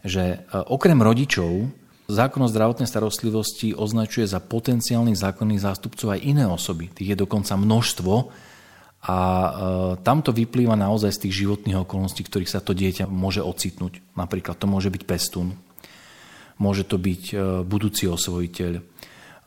že 0.02 0.42
e, 0.42 0.58
okrem 0.66 0.98
rodičov 0.98 1.70
zákon 2.08 2.40
o 2.40 2.48
zdravotnej 2.48 2.88
starostlivosti 2.88 3.76
označuje 3.76 4.24
za 4.24 4.40
potenciálnych 4.40 5.20
zákonných 5.20 5.60
zástupcov 5.60 6.16
aj 6.16 6.24
iné 6.24 6.48
osoby. 6.48 6.88
Tých 6.88 7.12
je 7.12 7.20
dokonca 7.20 7.52
množstvo 7.52 8.12
a 9.04 9.18
e, 9.20 9.50
tam 10.00 10.24
to 10.24 10.32
vyplýva 10.32 10.72
naozaj 10.74 11.12
z 11.12 11.22
tých 11.28 11.44
životných 11.44 11.84
okolností, 11.84 12.24
ktorých 12.24 12.48
sa 12.48 12.64
to 12.64 12.72
dieťa 12.72 13.06
môže 13.06 13.44
ocitnúť. 13.44 14.00
Napríklad 14.16 14.56
to 14.56 14.64
môže 14.64 14.88
byť 14.88 15.02
pestún, 15.04 15.54
môže 16.56 16.88
to 16.88 16.96
byť 16.96 17.22
e, 17.30 17.34
budúci 17.62 18.08
osvojiteľ, 18.08 18.98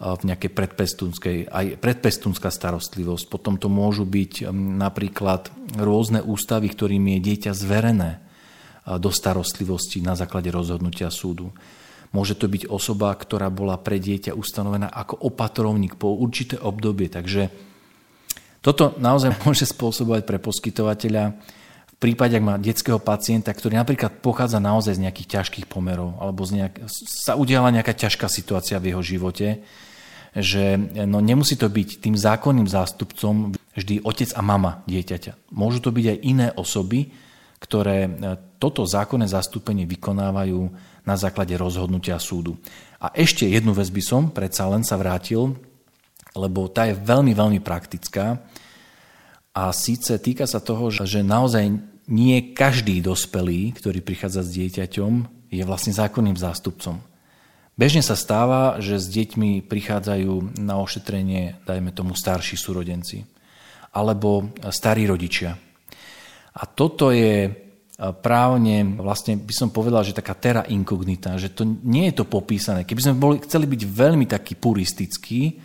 v 0.02 0.34
nejakej 0.34 0.52
predpestunskej, 0.58 1.38
aj 1.46 1.78
predpestunská 1.78 2.50
starostlivosť. 2.50 3.30
Potom 3.30 3.62
to 3.62 3.70
môžu 3.70 4.02
byť 4.02 4.50
napríklad 4.82 5.54
rôzne 5.78 6.26
ústavy, 6.26 6.74
ktorým 6.74 7.06
je 7.06 7.20
dieťa 7.22 7.54
zverené 7.54 8.18
do 8.82 9.14
starostlivosti 9.14 10.02
na 10.02 10.18
základe 10.18 10.50
rozhodnutia 10.50 11.14
súdu. 11.14 11.54
Môže 12.12 12.36
to 12.36 12.52
byť 12.52 12.68
osoba, 12.68 13.16
ktorá 13.16 13.48
bola 13.48 13.80
pre 13.80 13.96
dieťa 13.96 14.36
ustanovená 14.36 14.92
ako 14.92 15.16
opatrovník 15.32 15.96
po 15.96 16.12
určité 16.12 16.60
obdobie. 16.60 17.08
Takže 17.08 17.48
toto 18.60 18.96
naozaj 19.00 19.36
môže 19.48 19.64
spôsobovať 19.68 20.28
pre 20.28 20.38
poskytovateľa 20.38 21.24
v 21.92 21.96
prípade, 22.10 22.34
ak 22.34 22.44
má 22.44 22.56
detského 22.58 22.98
pacienta, 22.98 23.54
ktorý 23.54 23.78
napríklad 23.78 24.20
pochádza 24.26 24.58
naozaj 24.58 24.98
z 24.98 25.04
nejakých 25.08 25.40
ťažkých 25.40 25.70
pomerov 25.70 26.18
alebo 26.18 26.42
z 26.44 26.60
nejak, 26.60 26.90
sa 26.90 27.38
udiala 27.38 27.70
nejaká 27.70 27.94
ťažká 27.94 28.26
situácia 28.26 28.82
v 28.82 28.92
jeho 28.92 29.04
živote, 29.06 29.62
že 30.34 30.80
no, 31.06 31.20
nemusí 31.22 31.60
to 31.60 31.68
byť 31.68 32.02
tým 32.02 32.16
zákonným 32.16 32.66
zástupcom 32.66 33.54
vždy 33.76 34.04
otec 34.04 34.32
a 34.34 34.42
mama 34.42 34.82
dieťaťa. 34.88 35.52
Môžu 35.54 35.84
to 35.84 35.92
byť 35.92 36.06
aj 36.08 36.18
iné 36.24 36.48
osoby, 36.56 37.12
ktoré 37.62 38.10
e, 38.10 38.12
toto 38.58 38.82
zákonné 38.82 39.30
zastúpenie 39.30 39.86
vykonávajú 39.86 40.60
na 41.06 41.16
základe 41.16 41.54
rozhodnutia 41.54 42.18
súdu. 42.18 42.58
A 42.98 43.14
ešte 43.14 43.46
jednu 43.46 43.78
vec 43.78 43.90
by 43.94 44.02
som 44.02 44.34
predsa 44.34 44.66
len 44.66 44.82
sa 44.82 44.98
vrátil, 44.98 45.54
lebo 46.34 46.66
tá 46.68 46.90
je 46.90 46.98
veľmi, 46.98 47.38
veľmi 47.38 47.60
praktická. 47.62 48.42
A 49.54 49.64
síce 49.76 50.18
týka 50.18 50.50
sa 50.50 50.64
toho, 50.64 50.90
že 50.90 51.22
naozaj 51.22 51.70
nie 52.10 52.56
každý 52.56 53.04
dospelý, 53.04 53.78
ktorý 53.78 54.02
prichádza 54.02 54.42
s 54.42 54.54
dieťaťom, 54.58 55.12
je 55.52 55.64
vlastne 55.68 55.92
zákonným 55.92 56.40
zástupcom. 56.40 57.04
Bežne 57.76 58.04
sa 58.04 58.16
stáva, 58.16 58.80
že 58.80 59.00
s 59.00 59.08
deťmi 59.12 59.68
prichádzajú 59.68 60.60
na 60.60 60.80
ošetrenie, 60.80 61.64
dajme 61.68 61.92
tomu, 61.92 62.16
starší 62.16 62.56
súrodenci 62.56 63.28
alebo 63.92 64.56
starí 64.72 65.04
rodičia. 65.04 65.60
A 66.52 66.68
toto 66.68 67.16
je 67.16 67.48
právne, 68.20 68.98
vlastne 68.98 69.38
by 69.38 69.54
som 69.54 69.70
povedal, 69.70 70.02
že 70.02 70.18
taká 70.18 70.34
terra 70.34 70.66
incognita, 70.66 71.38
že 71.38 71.54
to 71.54 71.62
nie 71.86 72.10
je 72.10 72.18
to 72.18 72.26
popísané. 72.26 72.82
Keby 72.82 73.02
sme 73.02 73.16
boli, 73.16 73.36
chceli 73.46 73.70
byť 73.70 73.82
veľmi 73.86 74.26
taký 74.26 74.58
puristický, 74.58 75.62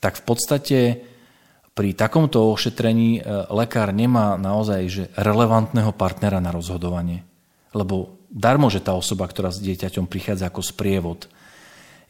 tak 0.00 0.16
v 0.16 0.24
podstate 0.24 0.78
pri 1.76 1.92
takomto 1.92 2.48
ošetrení 2.48 3.20
e, 3.20 3.22
lekár 3.52 3.92
nemá 3.92 4.40
naozaj 4.40 4.80
že 4.88 5.04
relevantného 5.12 5.92
partnera 5.92 6.40
na 6.40 6.48
rozhodovanie. 6.52 7.24
Lebo 7.76 8.24
darmo, 8.32 8.72
že 8.72 8.80
tá 8.80 8.96
osoba, 8.96 9.28
ktorá 9.28 9.52
s 9.52 9.60
dieťaťom 9.60 10.08
prichádza 10.08 10.48
ako 10.48 10.64
sprievod, 10.64 11.28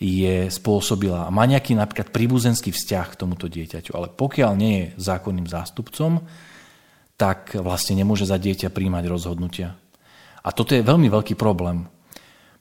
je 0.02 0.50
spôsobila 0.50 1.30
a 1.30 1.34
má 1.34 1.46
nejaký 1.46 1.78
napríklad 1.78 2.10
príbuzenský 2.10 2.74
vzťah 2.74 3.06
k 3.14 3.18
tomuto 3.18 3.46
dieťaťu, 3.46 3.94
ale 3.94 4.10
pokiaľ 4.10 4.52
nie 4.58 4.74
je 4.82 4.86
zákonným 4.98 5.46
zástupcom, 5.46 6.18
tak 7.16 7.54
vlastne 7.58 7.98
nemôže 7.98 8.26
za 8.26 8.36
dieťa 8.40 8.72
príjmať 8.72 9.04
rozhodnutia. 9.06 9.78
A 10.42 10.50
toto 10.50 10.74
je 10.74 10.82
veľmi 10.82 11.06
veľký 11.06 11.38
problém, 11.38 11.86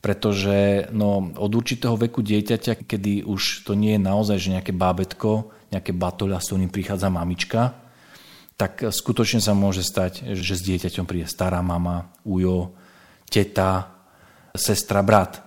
pretože 0.02 0.90
no, 0.94 1.34
od 1.38 1.52
určitého 1.54 1.98
veku 1.98 2.22
dieťaťa, 2.22 2.86
kedy 2.86 3.26
už 3.26 3.66
to 3.66 3.74
nie 3.74 3.98
je 3.98 4.02
naozaj 4.02 4.38
že 4.38 4.54
nejaké 4.54 4.74
bábetko, 4.74 5.50
nejaké 5.74 5.94
batoľa, 5.94 6.42
s 6.42 6.50
ktorým 6.52 6.70
prichádza 6.74 7.10
mamička, 7.10 7.74
tak 8.58 8.94
skutočne 8.94 9.42
sa 9.42 9.58
môže 9.58 9.82
stať, 9.82 10.38
že 10.38 10.54
s 10.54 10.62
dieťaťom 10.62 11.10
príde 11.10 11.26
stará 11.26 11.66
mama, 11.66 12.14
ujo, 12.22 12.78
teta, 13.26 13.90
sestra, 14.54 15.02
brat. 15.02 15.42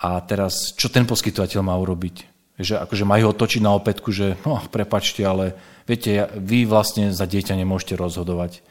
A 0.00 0.20
teraz, 0.24 0.72
čo 0.72 0.88
ten 0.88 1.04
poskytovateľ 1.04 1.60
má 1.60 1.76
urobiť? 1.76 2.35
Že 2.56 2.80
akože 2.80 3.04
majú 3.04 3.30
ho 3.30 3.34
točiť 3.36 3.60
na 3.60 3.76
opätku, 3.76 4.08
že 4.12 4.40
no, 4.48 4.60
prepačte, 4.72 5.20
ale 5.24 5.52
viete, 5.84 6.28
vy 6.40 6.64
vlastne 6.64 7.12
za 7.12 7.28
dieťa 7.28 7.52
nemôžete 7.52 8.00
rozhodovať. 8.00 8.64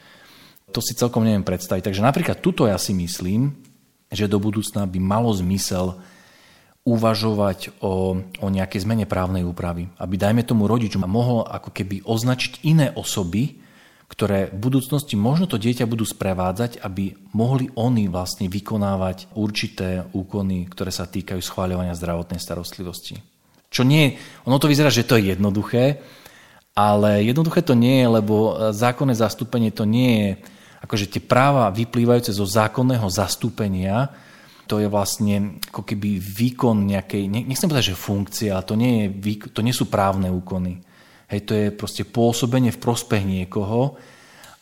To 0.74 0.82
si 0.82 0.98
celkom 0.98 1.22
neviem 1.22 1.46
predstaviť. 1.46 1.86
Takže 1.86 2.02
napríklad 2.02 2.42
tuto 2.42 2.66
ja 2.66 2.82
si 2.82 2.98
myslím, 2.98 3.54
že 4.10 4.26
do 4.26 4.42
budúcna 4.42 4.90
by 4.90 4.98
malo 4.98 5.30
zmysel 5.34 6.02
uvažovať 6.86 7.82
o, 7.82 8.22
o 8.22 8.48
nejakej 8.50 8.86
zmene 8.86 9.06
právnej 9.10 9.42
úpravy. 9.42 9.90
Aby, 9.98 10.22
dajme 10.22 10.46
tomu, 10.46 10.70
rodič 10.70 10.94
mohol 10.98 11.42
ako 11.46 11.74
keby 11.74 12.06
označiť 12.06 12.62
iné 12.62 12.94
osoby, 12.94 13.58
ktoré 14.06 14.54
v 14.54 14.70
budúcnosti 14.70 15.18
možno 15.18 15.50
to 15.50 15.58
dieťa 15.58 15.90
budú 15.90 16.06
sprevádzať, 16.06 16.78
aby 16.86 17.18
mohli 17.34 17.74
oni 17.74 18.06
vlastne 18.06 18.46
vykonávať 18.46 19.34
určité 19.34 20.06
úkony, 20.14 20.70
ktoré 20.70 20.94
sa 20.94 21.10
týkajú 21.10 21.42
schváľovania 21.42 21.98
zdravotnej 21.98 22.38
starostlivosti. 22.38 23.35
Čo 23.76 23.84
nie, 23.84 24.16
ono 24.48 24.56
to 24.56 24.72
vyzerá, 24.72 24.88
že 24.88 25.04
to 25.04 25.20
je 25.20 25.36
jednoduché, 25.36 26.00
ale 26.72 27.28
jednoduché 27.28 27.60
to 27.60 27.76
nie 27.76 28.00
je, 28.00 28.08
lebo 28.08 28.36
zákonné 28.72 29.12
zastúpenie 29.12 29.76
to 29.76 29.84
nie 29.84 30.12
je 30.16 30.30
akože 30.86 31.10
tie 31.10 31.22
práva 31.24 31.74
vyplývajúce 31.74 32.30
zo 32.30 32.46
zákonného 32.46 33.10
zastúpenia, 33.10 34.14
to 34.70 34.78
je 34.78 34.88
vlastne 34.90 35.58
ako 35.74 35.82
keby 35.82 36.22
výkon 36.22 36.86
nejakej, 36.90 37.26
nechcem 37.30 37.70
povedať, 37.70 37.94
že 37.94 37.98
funkcia, 37.98 38.54
ale 38.54 38.66
to 38.66 38.76
nie, 38.78 39.10
je, 39.10 39.50
to 39.50 39.62
nie 39.66 39.74
sú 39.74 39.90
právne 39.90 40.30
úkony. 40.30 40.82
Hej, 41.26 41.42
to 41.46 41.54
je 41.58 41.68
proste 41.74 42.06
pôsobenie 42.06 42.70
v 42.70 42.82
prospech 42.82 43.26
niekoho 43.26 43.98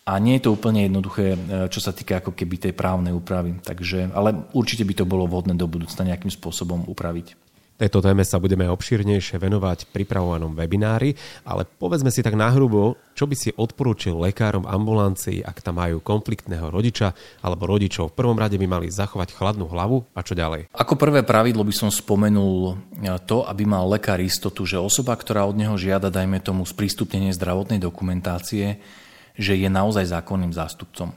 a 0.08 0.20
nie 0.20 0.39
je 0.39 0.48
to 0.48 0.55
úplne 0.55 0.88
jednoduché, 0.88 1.36
e, 1.36 1.38
čo 1.72 1.79
sa 1.84 1.96
týka 1.96 2.20
ako 2.24 2.36
keby 2.36 2.55
tej 2.60 2.74
právnej 2.75 3.15
úpravy. 3.15 3.60
Takže, 3.63 4.12
ale 4.12 4.48
určite 4.55 4.84
by 4.88 4.93
to 4.96 5.05
bolo 5.08 5.27
vhodné 5.27 5.55
do 5.55 5.67
budúcna 5.67 6.08
nejakým 6.08 6.32
spôsobom 6.32 6.88
upraviť. 6.88 7.36
Tejto 7.74 8.06
téme 8.06 8.22
sa 8.22 8.38
budeme 8.38 8.70
obšírnejšie 8.70 9.42
venovať 9.42 9.89
v 9.89 9.92
pripravovanom 9.98 10.53
webinári, 10.53 11.18
ale 11.42 11.65
povedzme 11.65 12.13
si 12.13 12.22
tak 12.22 12.38
nahrubo, 12.38 13.01
čo 13.18 13.25
by 13.25 13.34
si 13.34 13.50
odporúčil 13.50 14.13
lekárom 14.13 14.70
ambulancii, 14.70 15.42
ak 15.42 15.65
tam 15.65 15.82
majú 15.82 15.98
konfliktného 15.98 16.70
rodiča 16.70 17.18
alebo 17.42 17.65
rodičov. 17.65 18.13
V 18.13 18.18
prvom 18.22 18.38
rade 18.38 18.62
by 18.62 18.68
mali 18.70 18.94
zachovať 18.94 19.34
chladnú 19.34 19.65
hlavu 19.74 20.06
a 20.13 20.22
čo 20.22 20.38
ďalej? 20.38 20.70
Ako 20.70 20.94
prvé 21.01 21.25
pravidlo 21.25 21.65
by 21.65 21.74
som 21.74 21.89
spomenul 21.89 22.77
to, 23.25 23.42
aby 23.50 23.65
mal 23.65 23.89
lekár 23.89 24.22
istotu, 24.22 24.70
že 24.70 24.77
osoba, 24.77 25.18
ktorá 25.18 25.50
od 25.50 25.58
neho 25.58 25.74
žiada, 25.74 26.13
dajme 26.13 26.46
tomu 26.46 26.70
sprístupnenie 26.70 27.34
zdravotnej 27.34 27.82
dokumentácie, 27.82 28.77
že 29.34 29.53
je 29.58 29.65
naozaj 29.65 30.13
zákonným 30.13 30.53
zástupcom. 30.53 31.10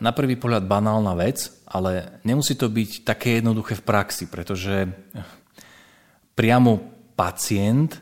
Na 0.00 0.10
prvý 0.16 0.34
pohľad 0.40 0.64
banálna 0.64 1.12
vec, 1.12 1.52
ale 1.68 2.18
nemusí 2.24 2.56
to 2.56 2.72
byť 2.72 3.04
také 3.04 3.38
jednoduché 3.38 3.78
v 3.78 3.86
praxi, 3.86 4.24
pretože 4.26 4.90
priamo 6.34 6.82
pacient 7.14 7.98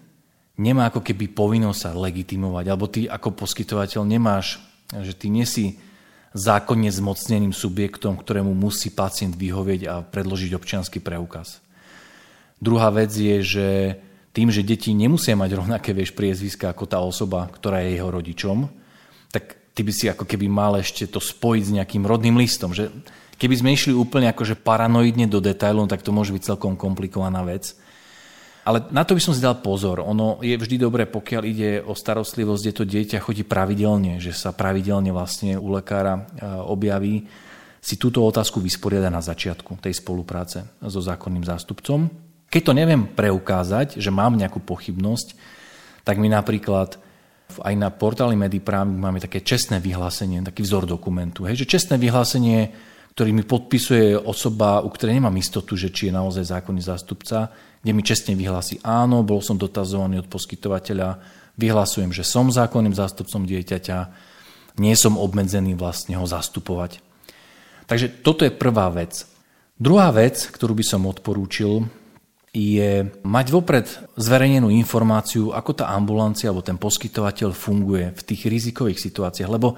nemá 0.56 0.88
ako 0.88 1.00
keby 1.00 1.32
povinnosť 1.32 1.78
sa 1.80 1.90
legitimovať, 1.96 2.64
alebo 2.68 2.88
ty 2.88 3.08
ako 3.08 3.32
poskytovateľ 3.36 4.02
nemáš, 4.04 4.60
že 4.92 5.16
ty 5.16 5.32
nesi 5.32 5.80
zákonne 6.32 6.88
zmocneným 6.88 7.52
subjektom, 7.52 8.16
ktorému 8.16 8.52
musí 8.56 8.92
pacient 8.92 9.36
vyhovieť 9.36 9.80
a 9.88 9.94
predložiť 10.00 10.56
občianský 10.56 11.04
preukaz. 11.04 11.60
Druhá 12.56 12.88
vec 12.94 13.12
je, 13.12 13.36
že 13.42 13.68
tým, 14.32 14.48
že 14.48 14.64
deti 14.64 14.96
nemusia 14.96 15.36
mať 15.36 15.50
rovnaké 15.52 15.92
vieš, 15.92 16.16
priezviska 16.16 16.72
ako 16.72 16.84
tá 16.88 16.98
osoba, 17.04 17.52
ktorá 17.52 17.84
je 17.84 18.00
jeho 18.00 18.08
rodičom, 18.08 18.70
tak 19.28 19.60
ty 19.76 19.84
by 19.84 19.92
si 19.92 20.08
ako 20.08 20.24
keby 20.24 20.48
mal 20.48 20.76
ešte 20.80 21.04
to 21.04 21.20
spojiť 21.20 21.62
s 21.68 21.74
nejakým 21.76 22.04
rodným 22.08 22.40
listom. 22.40 22.72
Že 22.72 22.92
keby 23.36 23.54
sme 23.60 23.74
išli 23.76 23.92
úplne 23.92 24.32
akože 24.32 24.56
paranoidne 24.56 25.28
do 25.28 25.40
detailov, 25.40 25.88
tak 25.92 26.00
to 26.00 26.16
môže 26.16 26.32
byť 26.32 26.48
celkom 26.48 26.80
komplikovaná 26.80 27.44
vec. 27.44 27.76
Ale 28.62 28.86
na 28.94 29.02
to 29.02 29.18
by 29.18 29.22
som 29.22 29.34
si 29.34 29.42
dal 29.42 29.58
pozor. 29.58 29.98
Ono 30.06 30.38
je 30.38 30.54
vždy 30.54 30.78
dobré, 30.78 31.02
pokiaľ 31.10 31.42
ide 31.42 31.70
o 31.82 31.98
starostlivosť, 31.98 32.62
kde 32.62 32.76
to 32.78 32.84
dieťa 32.86 33.18
chodí 33.18 33.42
pravidelne, 33.42 34.22
že 34.22 34.30
sa 34.30 34.54
pravidelne 34.54 35.10
vlastne 35.10 35.58
u 35.58 35.74
lekára 35.74 36.14
e, 36.14 36.22
objaví, 36.46 37.26
si 37.82 37.98
túto 37.98 38.22
otázku 38.22 38.62
vysporiada 38.62 39.10
na 39.10 39.18
začiatku 39.18 39.82
tej 39.82 39.98
spolupráce 39.98 40.62
so 40.78 41.02
zákonným 41.02 41.42
zástupcom. 41.42 42.06
Keď 42.46 42.62
to 42.62 42.72
neviem 42.78 43.10
preukázať, 43.10 43.98
že 43.98 44.14
mám 44.14 44.38
nejakú 44.38 44.62
pochybnosť, 44.62 45.34
tak 46.06 46.22
mi 46.22 46.30
napríklad 46.30 47.02
aj 47.60 47.74
na 47.74 47.90
portáli 47.90 48.38
Medipram 48.38 48.86
máme 48.86 49.18
také 49.18 49.42
čestné 49.42 49.82
vyhlásenie, 49.82 50.40
taký 50.46 50.62
vzor 50.62 50.86
dokumentu. 50.86 51.44
Hej, 51.44 51.66
že 51.66 51.76
čestné 51.76 51.98
vyhlásenie, 51.98 52.72
ktorý 53.12 53.30
mi 53.36 53.44
podpisuje 53.44 54.16
osoba, 54.16 54.80
u 54.80 54.88
ktorej 54.88 55.20
nemám 55.20 55.36
istotu, 55.36 55.76
že 55.76 55.92
či 55.92 56.08
je 56.08 56.16
naozaj 56.16 56.48
zákonný 56.48 56.80
zástupca, 56.80 57.52
kde 57.84 57.92
mi 57.92 58.00
čestne 58.00 58.32
vyhlási 58.32 58.80
áno, 58.80 59.20
bol 59.20 59.44
som 59.44 59.60
dotazovaný 59.60 60.24
od 60.24 60.32
poskytovateľa, 60.32 61.20
vyhlasujem, 61.60 62.08
že 62.08 62.24
som 62.24 62.48
zákonným 62.48 62.96
zástupcom 62.96 63.44
dieťaťa, 63.44 63.98
nie 64.80 64.96
som 64.96 65.20
obmedzený 65.20 65.76
vlastne 65.76 66.16
ho 66.16 66.24
zastupovať. 66.24 67.04
Takže 67.84 68.24
toto 68.24 68.48
je 68.48 68.54
prvá 68.54 68.88
vec. 68.88 69.28
Druhá 69.76 70.08
vec, 70.14 70.48
ktorú 70.48 70.72
by 70.72 70.84
som 70.86 71.04
odporúčil, 71.04 71.84
je 72.52 73.08
mať 73.24 73.46
vopred 73.48 73.88
zverejnenú 74.16 74.72
informáciu, 74.72 75.52
ako 75.52 75.84
tá 75.84 75.92
ambulancia 75.92 76.48
alebo 76.48 76.64
ten 76.64 76.80
poskytovateľ 76.80 77.52
funguje 77.52 78.12
v 78.12 78.22
tých 78.24 78.48
rizikových 78.48 79.00
situáciách, 79.00 79.50
lebo 79.52 79.76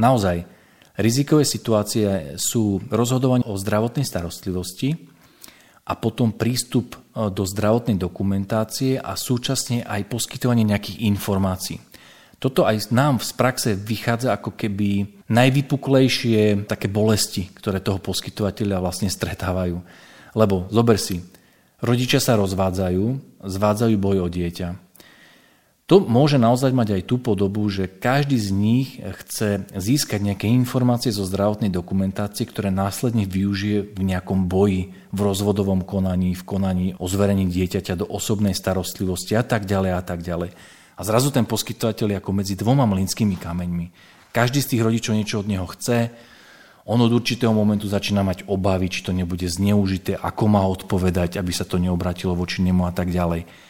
naozaj 0.00 0.57
rizikové 0.98 1.46
situácie 1.46 2.34
sú 2.36 2.82
rozhodovanie 2.90 3.46
o 3.46 3.54
zdravotnej 3.54 4.04
starostlivosti, 4.04 5.08
a 5.88 5.96
potom 5.96 6.36
prístup 6.36 6.94
e, 6.94 7.32
do 7.32 7.48
zdravotnej 7.48 7.96
dokumentácie 7.96 9.00
a 9.00 9.16
súčasne 9.16 9.88
aj 9.88 10.04
poskytovanie 10.12 10.68
nejakých 10.68 11.08
informácií. 11.08 11.80
Toto 12.38 12.68
aj 12.68 12.94
nám 12.94 13.18
z 13.18 13.34
praxe 13.34 13.70
vychádza 13.74 14.30
ako 14.36 14.54
keby 14.54 15.18
najvypuklejšie 15.26 16.70
také 16.70 16.86
bolesti, 16.86 17.50
ktoré 17.50 17.82
toho 17.82 17.98
poskytovateľa 17.98 18.78
vlastne 18.78 19.10
stretávajú. 19.10 19.74
Lebo 20.38 20.70
zober 20.70 21.02
si, 21.02 21.18
rodičia 21.82 22.22
sa 22.22 22.38
rozvádzajú, 22.38 23.04
zvádzajú 23.42 23.94
boj 23.98 24.22
o 24.22 24.28
dieťa. 24.30 24.87
To 25.88 26.04
môže 26.04 26.36
naozaj 26.36 26.76
mať 26.76 27.00
aj 27.00 27.02
tú 27.08 27.16
podobu, 27.16 27.64
že 27.72 27.88
každý 27.88 28.36
z 28.36 28.52
nich 28.52 29.00
chce 29.00 29.64
získať 29.72 30.20
nejaké 30.20 30.44
informácie 30.44 31.08
zo 31.08 31.24
zdravotnej 31.24 31.72
dokumentácie, 31.72 32.44
ktoré 32.44 32.68
následne 32.68 33.24
využije 33.24 33.96
v 33.96 34.02
nejakom 34.04 34.52
boji, 34.52 34.92
v 35.16 35.18
rozvodovom 35.24 35.88
konaní, 35.88 36.36
v 36.36 36.44
konaní 36.44 36.86
o 37.00 37.08
zverení 37.08 37.48
dieťaťa 37.48 38.04
do 38.04 38.04
osobnej 38.04 38.52
starostlivosti 38.52 39.32
a 39.32 39.40
tak 39.40 39.64
ďalej 39.64 39.96
a 39.96 40.02
tak 40.04 40.20
ďalej. 40.20 40.52
A 40.92 41.00
zrazu 41.08 41.32
ten 41.32 41.48
poskytovateľ 41.48 42.06
je 42.12 42.20
ako 42.20 42.30
medzi 42.36 42.52
dvoma 42.52 42.84
mlynskými 42.84 43.40
kameňmi. 43.40 43.86
Každý 44.28 44.60
z 44.60 44.76
tých 44.76 44.84
rodičov 44.84 45.16
niečo 45.16 45.40
od 45.40 45.48
neho 45.48 45.64
chce, 45.72 46.12
On 46.88 46.96
od 47.04 47.12
určitého 47.12 47.52
momentu 47.52 47.84
začína 47.84 48.24
mať 48.24 48.48
obavy, 48.48 48.88
či 48.88 49.04
to 49.04 49.12
nebude 49.12 49.44
zneužité, 49.44 50.16
ako 50.16 50.44
má 50.48 50.64
odpovedať, 50.64 51.36
aby 51.36 51.52
sa 51.52 51.68
to 51.68 51.76
neobratilo 51.76 52.32
voči 52.32 52.64
nemu 52.64 52.88
a 52.88 52.92
tak 52.96 53.12
ďalej. 53.12 53.67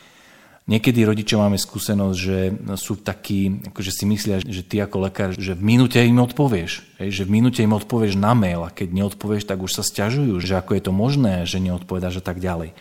Niekedy 0.69 1.01
rodičia 1.09 1.41
máme 1.41 1.57
skúsenosť, 1.57 2.19
že 2.21 2.39
sú 2.77 3.01
takí, 3.01 3.65
akože 3.73 3.89
si 3.89 4.05
myslia, 4.05 4.37
že 4.45 4.61
ty 4.61 4.85
ako 4.85 5.09
lekár, 5.09 5.33
že 5.33 5.57
v 5.57 5.65
minúte 5.65 5.97
im 5.97 6.21
odpovieš. 6.21 7.01
Že 7.01 7.25
v 7.25 7.41
minúte 7.41 7.65
im 7.65 7.73
odpovieš 7.73 8.21
na 8.21 8.37
mail 8.37 8.61
a 8.61 8.69
keď 8.69 8.93
neodpovieš, 8.93 9.49
tak 9.49 9.65
už 9.65 9.81
sa 9.81 9.81
stiažujú, 9.81 10.37
že 10.45 10.61
ako 10.61 10.77
je 10.77 10.83
to 10.85 10.93
možné, 10.93 11.49
že 11.49 11.57
neodpovedáš 11.57 12.21
a 12.21 12.25
tak 12.29 12.45
ďalej. 12.45 12.77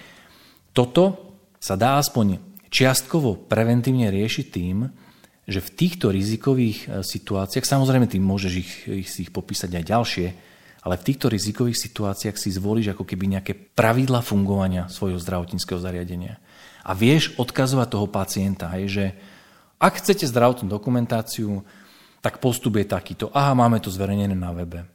Toto 0.76 1.32
sa 1.64 1.80
dá 1.80 1.96
aspoň 1.96 2.44
čiastkovo 2.68 3.48
preventívne 3.48 4.12
riešiť 4.12 4.46
tým, 4.52 4.92
že 5.48 5.64
v 5.64 5.74
týchto 5.80 6.12
rizikových 6.12 6.80
e, 6.84 7.08
situáciách, 7.08 7.64
samozrejme 7.64 8.12
ty 8.12 8.20
môžeš 8.20 8.54
ich, 8.60 8.72
ich, 8.84 9.10
ich 9.16 9.32
popísať 9.32 9.80
aj 9.80 9.84
ďalšie, 9.88 10.28
ale 10.84 11.00
v 11.00 11.06
týchto 11.08 11.32
rizikových 11.32 11.80
situáciách 11.80 12.36
si 12.36 12.52
zvolíš 12.52 12.92
ako 12.92 13.08
keby 13.08 13.40
nejaké 13.40 13.56
pravidla 13.56 14.20
fungovania 14.20 14.92
svojho 14.92 15.16
zdravotníckého 15.24 15.80
zariadenia 15.80 16.36
a 16.88 16.92
vieš 16.96 17.36
odkazovať 17.36 17.88
toho 17.92 18.08
pacienta, 18.08 18.72
hej, 18.80 18.86
že 18.88 19.06
ak 19.78 20.00
chcete 20.00 20.24
zdravotnú 20.24 20.72
dokumentáciu, 20.72 21.68
tak 22.24 22.40
postup 22.40 22.80
je 22.80 22.88
takýto. 22.88 23.28
Aha, 23.36 23.52
máme 23.52 23.84
to 23.84 23.92
zverejnené 23.92 24.34
na 24.34 24.56
webe. 24.56 24.88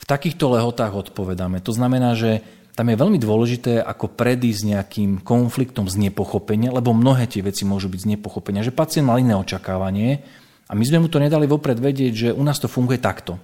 V 0.00 0.04
takýchto 0.08 0.56
lehotách 0.56 1.12
odpovedáme. 1.12 1.60
To 1.60 1.76
znamená, 1.76 2.16
že 2.16 2.40
tam 2.72 2.88
je 2.88 2.96
veľmi 2.96 3.20
dôležité, 3.20 3.84
ako 3.84 4.16
predísť 4.16 4.62
nejakým 4.72 5.10
konfliktom 5.20 5.84
z 5.86 6.08
nepochopenia, 6.08 6.72
lebo 6.72 6.96
mnohé 6.96 7.28
tie 7.28 7.44
veci 7.44 7.68
môžu 7.68 7.92
byť 7.92 8.00
z 8.08 8.10
nepochopenia, 8.16 8.64
že 8.64 8.72
pacient 8.72 9.04
mal 9.04 9.20
iné 9.20 9.36
očakávanie 9.36 10.24
a 10.64 10.72
my 10.72 10.84
sme 10.88 11.04
mu 11.04 11.08
to 11.12 11.20
nedali 11.20 11.44
vopred 11.44 11.76
vedieť, 11.76 12.12
že 12.16 12.28
u 12.32 12.40
nás 12.40 12.56
to 12.56 12.72
funguje 12.72 12.96
takto. 12.96 13.36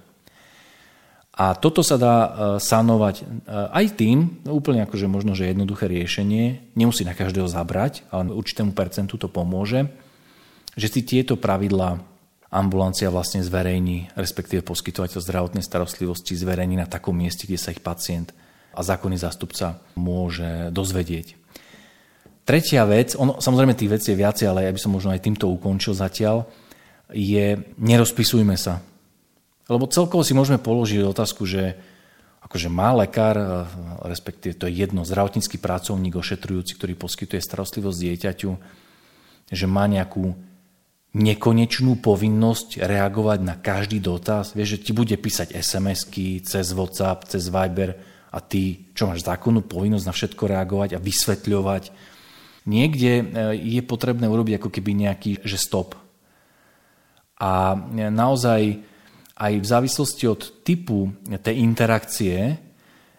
A 1.37 1.53
toto 1.53 1.85
sa 1.85 2.01
dá 2.01 2.15
e, 2.17 2.29
sanovať 2.57 3.15
e, 3.21 3.23
aj 3.69 3.85
tým, 3.93 4.41
úplne 4.49 4.81
akože 4.89 5.05
možno, 5.05 5.37
že 5.37 5.53
jednoduché 5.53 5.85
riešenie, 5.85 6.73
nemusí 6.73 7.05
na 7.05 7.13
každého 7.13 7.45
zabrať, 7.45 8.01
ale 8.09 8.33
určitému 8.33 8.73
percentu 8.73 9.21
to 9.21 9.29
pomôže, 9.29 9.85
že 10.73 10.89
si 10.89 11.05
tieto 11.05 11.37
pravidlá 11.37 12.01
ambulancia 12.49 13.13
vlastne 13.13 13.45
zverejní, 13.45 14.17
respektíve 14.17 14.65
poskytovateľ 14.65 15.19
zdravotnej 15.21 15.61
starostlivosti 15.61 16.33
zverejní 16.33 16.81
na 16.81 16.89
takom 16.89 17.13
mieste, 17.13 17.45
kde 17.45 17.61
sa 17.61 17.69
ich 17.69 17.85
pacient 17.85 18.33
a 18.73 18.81
zákonný 18.81 19.21
zástupca 19.21 19.77
môže 19.93 20.73
dozvedieť. 20.73 21.37
Tretia 22.47 22.87
vec, 22.87 23.13
ono, 23.13 23.43
samozrejme 23.43 23.75
tých 23.75 23.93
vecí 23.93 24.07
je 24.15 24.21
viacej, 24.23 24.47
ale 24.47 24.65
ja 24.65 24.71
by 24.71 24.79
som 24.79 24.95
možno 24.95 25.11
aj 25.11 25.21
týmto 25.21 25.51
ukončil 25.51 25.91
zatiaľ, 25.93 26.47
je 27.11 27.61
nerozpisujme 27.77 28.55
sa. 28.55 28.79
Lebo 29.67 29.87
celkovo 29.91 30.23
si 30.23 30.31
môžeme 30.31 30.59
položiť 30.59 31.03
otázku, 31.03 31.43
že 31.43 31.75
akože 32.43 32.71
má 32.71 32.95
lekár, 32.95 33.35
respektíve 34.07 34.55
to 34.55 34.71
je 34.71 34.79
jedno, 34.79 35.03
zdravotnícky 35.03 35.59
pracovník 35.59 36.15
ošetrujúci, 36.15 36.79
ktorý 36.79 36.95
poskytuje 36.95 37.43
starostlivosť 37.43 37.97
dieťaťu, 37.99 38.51
že 39.51 39.65
má 39.67 39.83
nejakú 39.91 40.31
nekonečnú 41.17 41.99
povinnosť 41.99 42.83
reagovať 42.83 43.39
na 43.41 43.55
každý 43.57 43.97
dotaz. 43.97 44.53
Vieš, 44.53 44.77
že 44.77 44.83
ti 44.87 44.91
bude 44.93 45.15
písať 45.17 45.55
SMS-ky 45.55 46.45
cez 46.45 46.71
WhatsApp, 46.71 47.27
cez 47.27 47.49
Viber 47.49 47.97
a 48.31 48.37
ty, 48.43 48.91
čo 48.93 49.09
máš 49.09 49.25
zákonnú 49.25 49.65
povinnosť 49.65 50.05
na 50.05 50.13
všetko 50.13 50.43
reagovať 50.45 50.89
a 50.93 51.03
vysvetľovať. 51.03 51.83
Niekde 52.67 53.11
eh, 53.17 53.23
je 53.55 53.81
potrebné 53.81 54.27
urobiť 54.27 54.61
ako 54.61 54.69
keby 54.69 54.91
nejaký, 55.07 55.31
že 55.41 55.57
stop. 55.57 55.95
A 57.39 57.75
eh, 57.75 58.11
naozaj 58.13 58.61
aj 59.37 59.53
v 59.61 59.65
závislosti 59.65 60.25
od 60.25 60.41
typu 60.65 61.13
tej 61.29 61.61
interakcie 61.61 62.57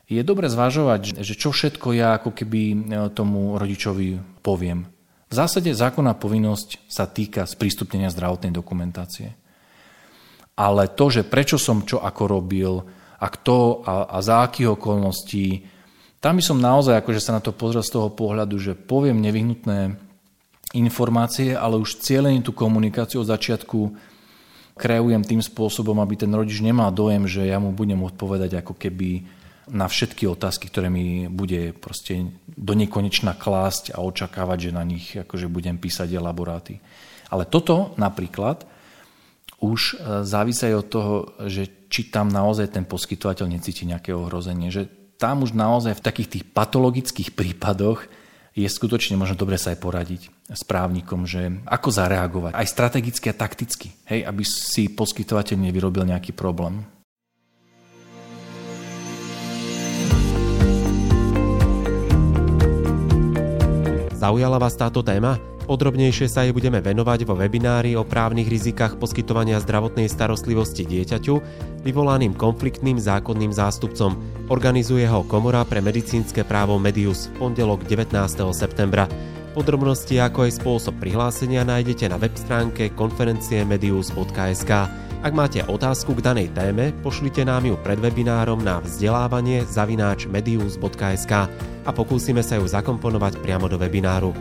je 0.09 0.23
dobre 0.27 0.51
zvažovať, 0.51 1.23
že 1.23 1.35
čo 1.39 1.55
všetko 1.55 1.95
ja 1.95 2.19
ako 2.19 2.35
keby 2.35 2.61
e, 2.73 2.77
tomu 3.15 3.55
rodičovi 3.61 4.41
poviem. 4.43 4.89
V 5.29 5.35
zásade 5.37 5.69
zákonná 5.69 6.17
povinnosť 6.17 6.89
sa 6.89 7.05
týka 7.05 7.45
sprístupnenia 7.45 8.09
zdravotnej 8.09 8.49
dokumentácie. 8.49 9.37
Ale 10.57 10.91
to, 10.97 11.13
že 11.13 11.29
prečo 11.29 11.61
som 11.61 11.85
čo 11.85 12.01
ako 12.01 12.23
robil 12.25 12.73
a 13.21 13.27
kto 13.29 13.85
a, 13.85 14.17
a 14.17 14.19
za 14.25 14.49
akých 14.49 14.81
okolností, 14.81 15.69
tam 16.19 16.41
by 16.41 16.43
som 16.43 16.59
naozaj 16.59 16.99
akože 16.99 17.21
sa 17.23 17.37
na 17.39 17.45
to 17.45 17.55
pozrel 17.55 17.85
z 17.85 17.95
toho 17.95 18.11
pohľadu, 18.11 18.57
že 18.59 18.75
poviem 18.75 19.23
nevyhnutné 19.23 19.95
informácie, 20.75 21.55
ale 21.55 21.79
už 21.79 22.03
cieľením 22.03 22.43
tú 22.43 22.57
komunikáciu 22.57 23.23
od 23.23 23.31
začiatku 23.31 23.79
kreujem 24.79 25.27
tým 25.27 25.43
spôsobom, 25.43 25.99
aby 25.99 26.15
ten 26.15 26.31
rodič 26.31 26.63
nemal 26.63 26.95
dojem, 26.95 27.27
že 27.27 27.51
ja 27.51 27.59
mu 27.59 27.75
budem 27.75 27.99
odpovedať 28.07 28.63
ako 28.63 28.79
keby 28.79 29.27
na 29.69 29.85
všetky 29.85 30.25
otázky, 30.25 30.71
ktoré 30.73 30.89
mi 30.89 31.29
bude 31.29 31.77
proste 31.77 32.33
do 32.49 32.73
nekonečna 32.73 33.37
klásť 33.37 33.93
a 33.93 34.01
očakávať, 34.01 34.71
že 34.71 34.77
na 34.79 34.85
nich 34.87 35.13
akože 35.13 35.51
budem 35.51 35.77
písať 35.77 36.09
elaboráty. 36.15 36.81
Ale 37.29 37.45
toto 37.45 37.93
napríklad 38.01 38.65
už 39.61 39.81
e, 39.81 40.25
závisí 40.25 40.73
od 40.73 40.87
toho, 40.89 41.15
že 41.45 41.69
či 41.93 42.09
tam 42.09 42.33
naozaj 42.33 42.73
ten 42.73 42.85
poskytovateľ 42.89 43.47
necíti 43.49 43.85
nejaké 43.85 44.17
ohrozenie. 44.17 44.73
Že 44.73 44.89
tam 45.21 45.45
už 45.45 45.53
naozaj 45.53 45.99
v 45.99 46.05
takých 46.05 46.29
tých 46.39 46.45
patologických 46.49 47.35
prípadoch 47.35 48.07
je 48.59 48.67
skutočne 48.67 49.15
možno 49.15 49.39
dobre 49.39 49.55
sa 49.55 49.71
aj 49.71 49.79
poradiť 49.79 50.23
s 50.51 50.63
právnikom, 50.67 51.31
že 51.31 51.63
ako 51.63 51.89
zareagovať, 51.95 52.53
aj 52.59 52.67
strategicky 52.67 53.31
a 53.31 53.39
takticky, 53.39 53.89
hej, 54.11 54.27
aby 54.27 54.43
si 54.43 54.91
poskytovateľ 54.91 55.71
nevyrobil 55.71 56.03
nejaký 56.03 56.35
problém. 56.35 56.83
Zaujala 64.19 64.59
vás 64.59 64.75
táto 64.75 65.07
téma? 65.07 65.58
Podrobnejšie 65.69 66.33
sa 66.33 66.49
jej 66.49 66.57
budeme 66.57 66.81
venovať 66.81 67.29
vo 67.29 67.37
webinári 67.37 67.93
o 67.93 68.01
právnych 68.01 68.49
rizikách 68.49 68.97
poskytovania 68.97 69.61
zdravotnej 69.61 70.09
starostlivosti 70.09 70.89
dieťaťu, 70.89 71.35
vyvolaným 71.85 72.33
konfliktným 72.33 72.97
zákonným 72.97 73.53
zástupcom. 73.53 74.17
Organizuje 74.49 75.05
ho 75.05 75.29
Komora 75.29 75.69
pre 75.69 75.85
medicínske 75.85 76.49
právo 76.49 76.81
Medius 76.81 77.29
v 77.29 77.45
pondelok 77.45 77.85
19. 77.85 78.17
septembra. 78.57 79.13
Podrobnosti 79.53 80.17
ako 80.17 80.49
aj 80.49 80.57
spôsob 80.57 80.95
prihlásenia 81.05 81.69
nájdete 81.69 82.09
na 82.09 82.17
web 82.17 82.33
stránke 82.33 82.89
konferenciemedius.sk. 82.97 84.73
Ak 85.21 85.33
máte 85.37 85.61
otázku 85.69 86.17
k 86.17 86.25
danej 86.33 86.49
téme, 86.57 86.97
pošlite 87.05 87.45
nám 87.45 87.69
ju 87.69 87.77
pred 87.85 88.01
webinárom 88.01 88.65
na 88.65 88.81
vzdelávanie 88.81 89.69
zavináč 89.69 90.33
medius.sk 90.33 91.33
a 91.85 91.91
pokúsime 91.93 92.41
sa 92.41 92.57
ju 92.57 92.65
zakomponovať 92.65 93.37
priamo 93.45 93.69
do 93.69 93.77
webináru. 93.77 94.33